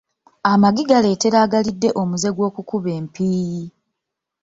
[0.51, 3.65] Amagi galeetera agalidde omuze gw’okukuba empiiyi.